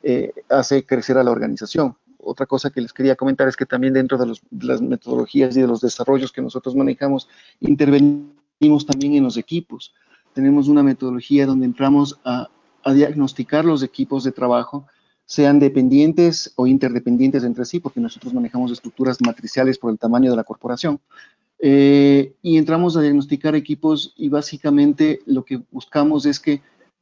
eh, 0.04 0.32
hace 0.48 0.86
crecer 0.86 1.18
a 1.18 1.24
la 1.26 1.32
organización. 1.32 1.98
Otra 2.18 2.46
cosa 2.46 2.70
que 2.70 2.80
les 2.80 2.94
quería 2.94 3.18
comentar 3.18 3.50
es 3.50 3.58
que 3.58 3.66
también 3.66 3.94
dentro 3.94 4.18
de, 4.18 4.34
las 4.62 4.82
metodologías 4.82 5.58
y 5.58 5.60
de 5.60 5.68
los 5.68 5.82
desarrollos 5.82 6.32
que 6.32 6.42
nosotros 6.42 6.78
manejamos, 6.78 7.28
intervenimos 7.60 8.86
también 8.88 9.16
en 9.16 9.26
los 9.26 9.36
equipos. 9.36 9.94
Tenemos 10.34 10.70
una 10.70 10.82
metodología 10.82 11.46
donde 11.46 11.66
entramos 11.66 12.18
a, 12.24 12.48
a 12.86 12.94
diagnosticar 12.94 13.66
los 13.66 13.84
equipos 13.84 14.24
de 14.24 14.32
trabajo, 14.32 14.88
sean 15.26 15.60
dependientes 15.60 16.54
o 16.56 16.68
interdependientes 16.68 17.44
entre 17.44 17.66
sí, 17.66 17.82
porque 17.82 18.00
nosotros 18.00 18.34
manejamos 18.34 18.72
estructuras 18.72 19.18
matriciales 19.20 19.78
por 19.78 19.92
el 19.92 20.00
tamaño 20.00 20.32
de 20.32 20.38
la 20.38 20.46
corporación. 20.46 21.02
Eh, 21.64 22.34
y 22.42 22.58
entramos 22.58 22.98
a 22.98 23.02
diagnosticar 23.02 23.54
equipos 23.54 24.16
y 24.18 24.30
básicamente 24.30 25.20
lo 25.28 25.46
que 25.46 25.62
buscamos 25.70 26.26
es 26.26 26.40
que 26.40 26.60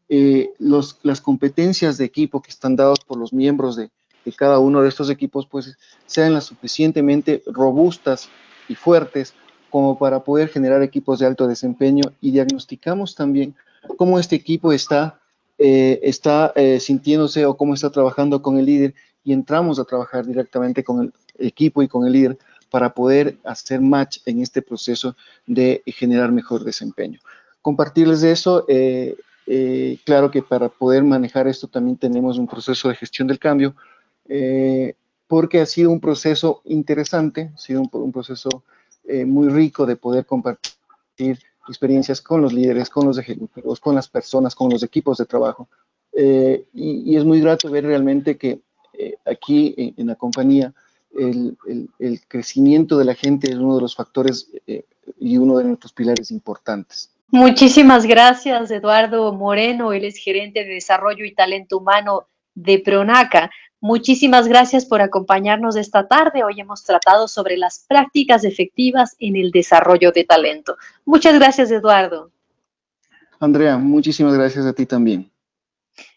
eh, 0.09 0.51
las 0.59 1.21
competencias 1.21 1.97
de 1.97 2.03
equipo 2.03 2.41
que 2.41 2.49
están 2.49 2.75
dadas 2.75 2.99
por 2.99 3.17
los 3.17 3.31
miembros 3.31 3.77
de, 3.77 3.89
cada 4.35 4.59
uno 4.59 4.81
de 4.81 4.89
estos 4.89 5.09
equipos 5.09 5.47
pues 5.47 5.77
sean 6.05 6.33
las 6.33 6.43
suficientemente 6.43 7.41
robustas 7.47 8.29
y 8.67 8.75
fuertes 8.75 9.33
como 9.69 9.97
para 9.97 10.23
poder 10.23 10.49
generar 10.49 10.83
equipos 10.83 11.19
de 11.19 11.25
alto 11.25 11.47
desempeño. 11.47 12.03
Y 12.19 12.31
diagnosticamos 12.31 13.15
también 13.15 13.55
cómo 13.97 14.19
este 14.19 14.35
equipo 14.35 14.73
está, 14.73 15.21
eh, 15.57 15.99
está 16.03 16.53
sintiéndose 16.79 17.45
o 17.45 17.55
cómo 17.55 17.73
está 17.73 17.89
trabajando 17.91 18.41
con 18.41 18.57
el 18.57 18.65
líder 18.65 18.93
y 19.23 19.31
entramos 19.31 19.79
a 19.79 19.85
trabajar 19.85 20.25
directamente 20.25 20.83
con 20.83 21.01
el 21.01 21.13
equipo 21.37 21.81
y 21.81 21.87
con 21.87 22.05
el 22.05 22.13
líder 22.13 22.37
para 22.69 22.93
poder 22.93 23.37
hacer 23.43 23.81
match 23.81 24.19
en 24.25 24.41
este 24.41 24.61
proceso 24.61 25.15
de 25.45 25.81
generar 25.87 26.31
mejor 26.31 26.63
desempeño. 26.63 27.19
Compartirles 27.61 28.21
de 28.21 28.31
eso, 28.31 28.65
eh, 28.67 29.15
eh, 29.47 29.97
claro 30.05 30.31
que 30.31 30.41
para 30.41 30.69
poder 30.69 31.03
manejar 31.03 31.47
esto 31.47 31.67
también 31.67 31.97
tenemos 31.97 32.37
un 32.37 32.47
proceso 32.47 32.89
de 32.89 32.95
gestión 32.95 33.27
del 33.27 33.39
cambio, 33.39 33.75
eh, 34.27 34.95
porque 35.27 35.59
ha 35.59 35.65
sido 35.65 35.91
un 35.91 35.99
proceso 35.99 36.61
interesante, 36.65 37.51
ha 37.53 37.57
sido 37.57 37.81
un, 37.81 38.11
proceso 38.11 38.49
muy 39.25 39.49
rico 39.49 39.85
de 39.85 39.95
poder 39.95 40.25
compartir 40.25 41.39
experiencias 41.67 42.21
con 42.21 42.41
los 42.41 42.53
líderes, 42.53 42.89
con 42.89 43.05
los 43.05 43.17
ejecutivos, 43.17 43.79
con 43.79 43.95
las 43.95 44.07
personas, 44.07 44.55
con 44.55 44.69
los 44.69 44.81
equipos 44.83 45.17
de 45.17 45.25
trabajo. 45.25 45.67
Y, 46.73 47.15
es 47.15 47.25
muy 47.25 47.41
grato 47.41 47.69
ver 47.69 47.85
realmente 47.85 48.37
que 48.37 48.61
aquí 49.25 49.93
en 49.97 50.07
la 50.07 50.15
compañía 50.15 50.73
el, 51.17 52.21
crecimiento 52.27 52.97
de 52.97 53.05
la 53.05 53.15
gente 53.15 53.49
es 53.49 53.55
uno 53.55 53.75
de 53.75 53.81
los 53.81 53.95
factores 53.95 54.49
eh, 54.67 54.85
y 55.19 55.37
uno 55.37 55.57
de 55.57 55.65
nuestros 55.65 55.93
pilares 55.93 56.31
importantes. 56.31 57.11
Muchísimas 57.31 58.05
gracias, 58.05 58.71
Eduardo 58.71 59.31
Moreno. 59.33 59.93
Él 59.93 60.05
es 60.05 60.17
gerente 60.17 60.63
de 60.65 60.73
desarrollo 60.73 61.25
y 61.25 61.33
talento 61.33 61.77
humano 61.77 62.27
de 62.55 62.79
Pronaca. 62.79 63.51
Muchísimas 63.81 64.47
gracias 64.47 64.85
por 64.85 65.01
acompañarnos 65.01 65.75
esta 65.75 66.07
tarde. 66.07 66.43
Hoy 66.43 66.59
hemos 66.59 66.83
tratado 66.83 67.27
sobre 67.27 67.55
las 67.55 67.85
prácticas 67.87 68.43
efectivas 68.43 69.15
en 69.19 69.35
el 69.35 69.51
desarrollo 69.51 70.11
de 70.11 70.25
talento. 70.25 70.75
Muchas 71.05 71.35
gracias, 71.35 71.71
Eduardo. 71.71 72.31
Andrea, 73.39 73.77
muchísimas 73.77 74.33
gracias 74.33 74.65
a 74.65 74.73
ti 74.73 74.85
también. 74.85 75.31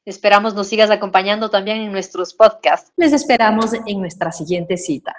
Esperamos 0.05 0.55
nos 0.55 0.67
sigas 0.67 0.91
acompañando 0.91 1.49
también 1.49 1.81
en 1.81 1.93
nuestros 1.93 2.35
podcasts. 2.35 2.91
Les 2.97 3.13
esperamos 3.13 3.73
en 3.87 4.01
nuestra 4.01 4.33
siguiente 4.33 4.77
cita. 4.77 5.15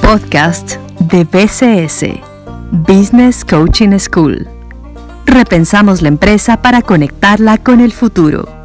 Podcast 0.00 0.76
de 1.10 1.24
BCS, 1.24 2.20
Business 2.70 3.44
Coaching 3.44 3.98
School. 3.98 4.48
Repensamos 5.26 6.00
la 6.00 6.08
empresa 6.08 6.62
para 6.62 6.82
conectarla 6.82 7.58
con 7.58 7.80
el 7.80 7.92
futuro. 7.92 8.57